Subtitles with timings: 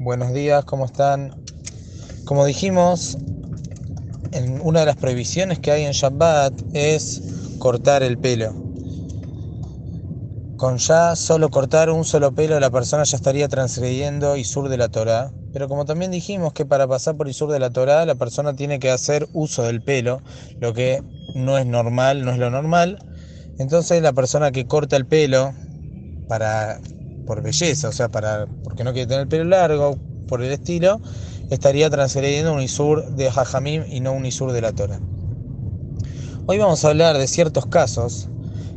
[0.00, 1.34] Buenos días, ¿cómo están?
[2.24, 3.18] Como dijimos,
[4.30, 8.54] en una de las prohibiciones que hay en Shabbat es cortar el pelo.
[10.56, 14.88] Con ya solo cortar un solo pelo la persona ya estaría transgrediendo Isur de la
[14.88, 15.32] Torah.
[15.52, 18.78] Pero como también dijimos que para pasar por Isur de la Torah la persona tiene
[18.78, 20.22] que hacer uso del pelo,
[20.60, 21.02] lo que
[21.34, 23.04] no es normal, no es lo normal.
[23.58, 25.54] Entonces la persona que corta el pelo
[26.28, 26.78] para
[27.28, 30.98] por belleza, o sea, para porque no quiere tener el pelo largo, por el estilo,
[31.50, 34.98] estaría transgrediendo un Isur de Jajamim y no un Isur de la Torah.
[36.46, 38.30] Hoy vamos a hablar de ciertos casos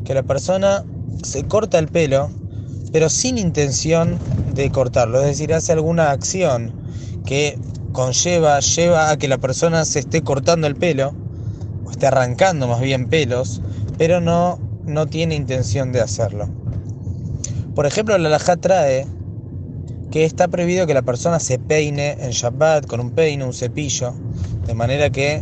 [0.04, 0.84] que la persona
[1.24, 2.30] se corta el pelo,
[2.92, 4.20] pero sin intención
[4.54, 6.74] de cortarlo, es decir, hace alguna acción
[7.26, 7.58] que
[7.94, 11.14] conlleva, lleva a que la persona se esté cortando el pelo,
[11.86, 13.62] o esté arrancando más bien pelos,
[13.98, 16.61] pero no, no tiene intención de hacerlo.
[17.76, 19.08] Por ejemplo, la Lajá trae
[20.12, 24.14] que está prohibido que la persona se peine en Shabbat con un peine, un cepillo,
[24.68, 25.42] de manera que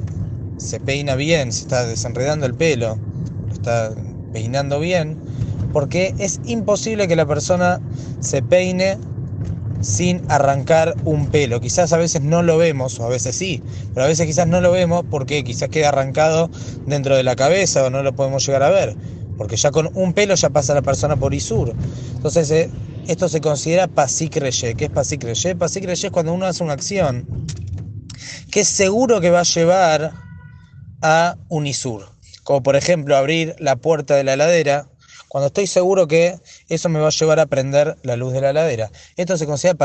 [0.57, 2.99] se peina bien, se está desenredando el pelo,
[3.47, 3.91] lo está
[4.31, 5.17] peinando bien,
[5.73, 7.81] porque es imposible que la persona
[8.19, 8.97] se peine
[9.81, 11.59] sin arrancar un pelo.
[11.61, 13.63] Quizás a veces no lo vemos, o a veces sí,
[13.93, 16.51] pero a veces quizás no lo vemos porque quizás queda arrancado
[16.85, 18.95] dentro de la cabeza o no lo podemos llegar a ver,
[19.39, 21.73] porque ya con un pelo ya pasa la persona por Isur.
[22.13, 22.69] Entonces eh,
[23.07, 24.75] esto se considera pasik reye.
[24.75, 25.55] ¿Qué es pasik reye?
[25.55, 27.25] Pasik reye es cuando uno hace una acción
[28.51, 30.11] que es seguro que va a llevar
[31.01, 32.09] a un Isur.
[32.43, 34.89] Como por ejemplo abrir la puerta de la heladera
[35.29, 38.49] cuando estoy seguro que eso me va a llevar a prender la luz de la
[38.49, 38.91] heladera.
[39.15, 39.77] Esto se considera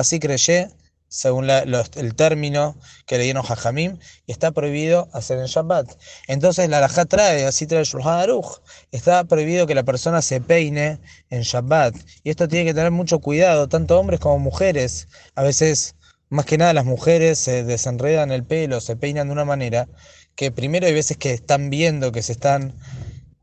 [1.14, 2.76] pasik reye, según el término
[3.06, 5.86] que le dieron Jajamim, está prohibido hacer en Shabbat.
[6.28, 8.60] Entonces la Alajá trae, así trae Shulchan Aruch,
[8.92, 10.98] está prohibido que la persona se peine
[11.30, 11.94] en Shabbat.
[12.24, 15.08] Y esto tiene que tener mucho cuidado, tanto hombres como mujeres.
[15.34, 15.94] A veces,
[16.30, 19.88] más que nada, las mujeres se desenredan el pelo, se peinan de una manera
[20.34, 22.74] que primero hay veces que están viendo que se están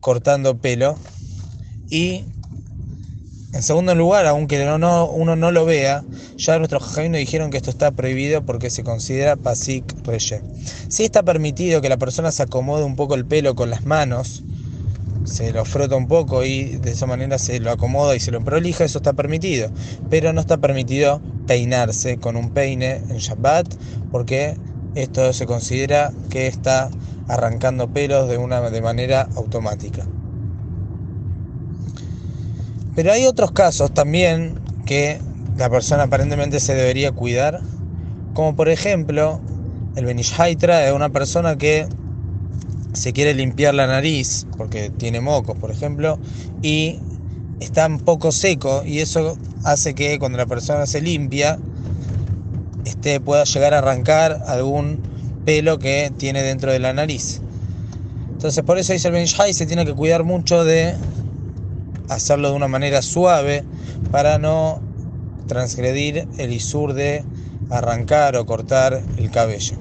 [0.01, 0.97] cortando pelo
[1.90, 2.25] y
[3.53, 6.03] en segundo lugar, aunque no, uno no lo vea,
[6.38, 10.41] ya nuestros jajamim nos dijeron que esto está prohibido porque se considera pasik reye.
[10.88, 14.44] Sí está permitido que la persona se acomode un poco el pelo con las manos,
[15.25, 18.41] se lo frota un poco y de esa manera se lo acomoda y se lo
[18.41, 19.69] prolija, eso está permitido.
[20.09, 23.68] Pero no está permitido peinarse con un peine en Shabbat
[24.12, 24.56] porque
[24.95, 26.89] esto se considera que está
[27.28, 30.06] arrancando pelos de, una, de manera automática.
[32.96, 35.19] Pero hay otros casos también que
[35.57, 37.62] la persona aparentemente se debería cuidar,
[38.34, 39.40] como por ejemplo
[39.96, 41.88] el Benishai trae una persona que
[42.94, 46.19] se quiere limpiar la nariz porque tiene mocos, por ejemplo,
[46.62, 47.00] y
[47.59, 51.59] está un poco seco y eso hace que cuando la persona se limpia
[52.85, 55.00] este, pueda llegar a arrancar algún
[55.46, 57.41] pelo que tiene dentro de la nariz.
[58.31, 60.96] Entonces por eso dice el Benishai se tiene que cuidar mucho de
[62.11, 63.63] hacerlo de una manera suave
[64.11, 64.81] para no
[65.47, 67.23] transgredir el isur de
[67.69, 69.77] arrancar o cortar el cabello.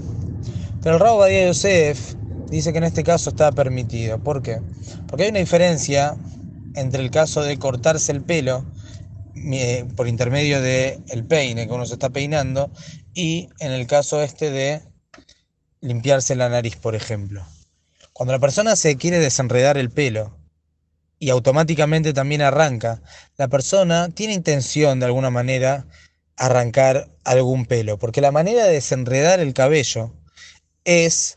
[0.82, 2.14] Pero el Rabo Badía Yosef
[2.48, 4.18] dice que en este caso está permitido.
[4.18, 4.60] ¿Por qué?
[5.08, 6.16] Porque hay una diferencia
[6.74, 8.64] entre el caso de cortarse el pelo
[9.34, 12.70] eh, por intermedio del el peine que uno se está peinando
[13.12, 14.82] y en el caso este de
[15.80, 17.44] limpiarse la nariz, por ejemplo.
[18.12, 20.39] Cuando la persona se quiere desenredar el pelo
[21.20, 23.02] y automáticamente también arranca,
[23.36, 25.86] la persona tiene intención de alguna manera
[26.36, 30.12] arrancar algún pelo, porque la manera de desenredar el cabello
[30.84, 31.36] es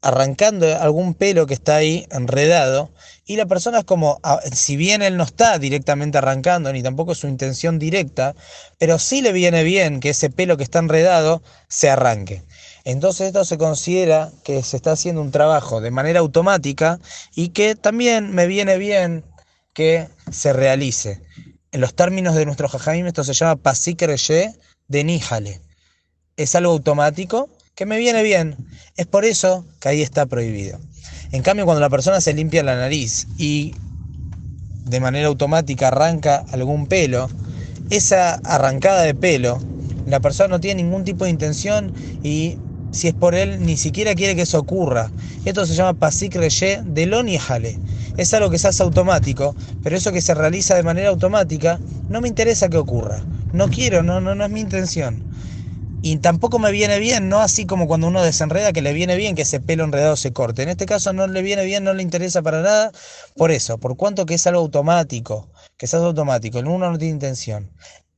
[0.00, 2.90] arrancando algún pelo que está ahí enredado
[3.26, 4.18] y la persona es como,
[4.50, 8.34] si bien él no está directamente arrancando, ni tampoco es su intención directa,
[8.78, 12.42] pero sí le viene bien que ese pelo que está enredado se arranque.
[12.84, 16.98] Entonces esto se considera que se está haciendo un trabajo de manera automática
[17.34, 19.24] y que también me viene bien
[19.72, 21.22] que se realice.
[21.70, 24.02] En los términos de nuestro jajamim esto se llama pasik
[24.88, 25.60] de níjale.
[26.36, 28.56] Es algo automático que me viene bien.
[28.96, 30.78] Es por eso que ahí está prohibido.
[31.30, 33.74] En cambio, cuando la persona se limpia la nariz y
[34.84, 37.30] de manera automática arranca algún pelo,
[37.90, 39.58] esa arrancada de pelo,
[40.06, 42.58] la persona no tiene ningún tipo de intención y
[42.92, 45.10] si es por él, ni siquiera quiere que eso ocurra.
[45.44, 47.78] Esto se llama pasik reye de lo jale.
[48.16, 52.20] Es algo que se hace automático, pero eso que se realiza de manera automática, no
[52.20, 53.24] me interesa que ocurra.
[53.52, 55.24] No quiero, no, no, no es mi intención.
[56.02, 59.34] Y tampoco me viene bien, no así como cuando uno desenreda, que le viene bien
[59.34, 60.62] que ese pelo enredado se corte.
[60.62, 62.92] En este caso no le viene bien, no le interesa para nada.
[63.36, 67.14] Por eso, por cuanto que es algo automático, que es algo automático, uno no tiene
[67.14, 67.70] intención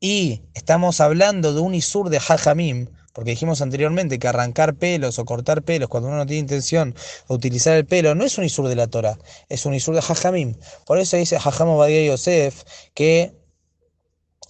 [0.05, 5.25] y estamos hablando de un isur de hajamim, porque dijimos anteriormente que arrancar pelos o
[5.25, 6.94] cortar pelos cuando uno no tiene intención
[7.28, 9.19] de utilizar el pelo no es un isur de la Torah,
[9.49, 10.56] es un isur de hajamim.
[10.84, 13.32] Por eso dice Hajam Obadiah Yosef que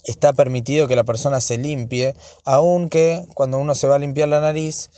[0.03, 4.41] está permitido que la persona se limpie, aunque cuando uno se va a limpiar la
[4.41, 4.89] nariz,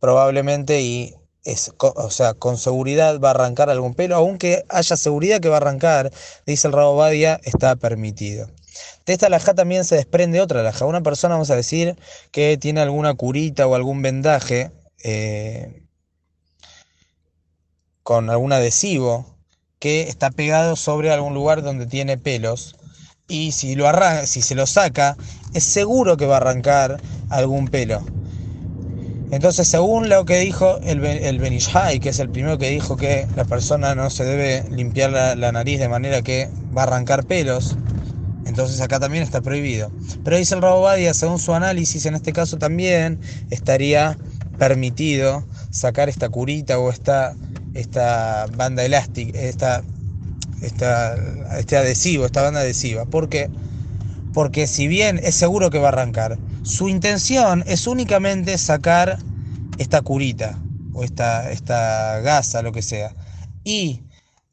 [0.00, 1.14] probablemente y
[1.44, 5.56] es, o sea, con seguridad va a arrancar algún pelo, aunque haya seguridad que va
[5.56, 6.12] a arrancar,
[6.46, 8.48] dice el Rabo Badia, está permitido.
[9.06, 10.86] De esta alhaja también se desprende otra alhaja.
[10.86, 11.96] Una persona, vamos a decir,
[12.30, 14.70] que tiene alguna curita o algún vendaje
[15.02, 15.82] eh,
[18.02, 19.36] con algún adhesivo
[19.78, 22.76] que está pegado sobre algún lugar donde tiene pelos
[23.28, 25.16] y si, lo arranca, si se lo saca,
[25.54, 28.04] es seguro que va a arrancar algún pelo.
[29.32, 33.26] Entonces, según lo que dijo el, el Benishai, que es el primero que dijo que
[33.34, 37.76] la persona no se debe limpiar la, nariz de manera que va a arrancar pelos,
[38.46, 39.90] entonces acá también está prohibido.
[40.24, 44.18] Pero dice el Rabobadia, según su análisis, en este caso también estaría
[44.58, 47.34] permitido sacar esta curita o esta,
[47.74, 49.82] esta banda elástica, esta,
[50.60, 51.16] esta,
[51.58, 53.04] este adhesivo, esta banda adhesiva.
[53.04, 53.50] ¿Por qué?
[54.32, 59.18] Porque si bien es seguro que va a arrancar, su intención es únicamente sacar
[59.78, 60.58] esta curita
[60.94, 63.14] o esta, esta gasa, lo que sea.
[63.64, 64.02] Y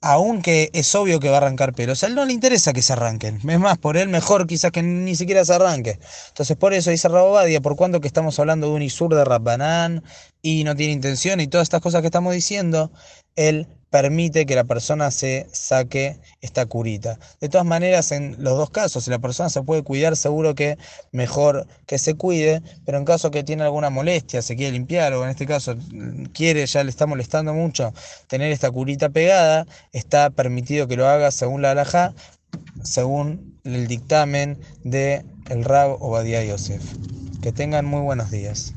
[0.01, 2.93] aunque es obvio que va a arrancar pelos, a él no le interesa que se
[2.93, 3.39] arranquen.
[3.49, 5.99] Es más, por él mejor quizás que ni siquiera se arranque.
[6.29, 10.03] Entonces por eso dice Rabobadia, por cuanto que estamos hablando de un Isur de Rabbanán
[10.41, 12.91] y no tiene intención y todas estas cosas que estamos diciendo,
[13.35, 17.19] él permite que la persona se saque esta curita.
[17.39, 20.77] De todas maneras, en los dos casos, si la persona se puede cuidar, seguro que
[21.11, 25.23] mejor que se cuide, pero en caso que tiene alguna molestia, se quiere limpiar o
[25.23, 25.75] en este caso
[26.33, 27.93] quiere, ya le está molestando mucho
[28.27, 32.13] tener esta curita pegada, está permitido que lo haga según la alajá,
[32.83, 36.83] según el dictamen de el Rab Obadiah Yosef.
[37.41, 38.73] Que tengan muy buenos días.